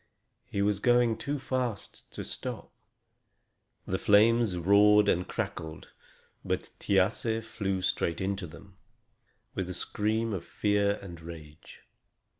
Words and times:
He 0.47 0.63
was 0.63 0.79
going 0.79 1.15
too 1.17 1.37
fast 1.37 2.09
to 2.09 2.23
stop. 2.23 2.71
The 3.85 3.99
flames 3.99 4.57
roared 4.57 5.07
and 5.07 5.27
crackled, 5.27 5.91
but 6.43 6.71
Thiasse 6.79 7.43
flew 7.45 7.83
straight 7.83 8.19
into 8.19 8.47
them, 8.47 8.77
with 9.53 9.69
a 9.69 9.75
scream 9.75 10.33
of 10.33 10.43
fear 10.43 10.97
and 11.03 11.21
rage. 11.21 11.81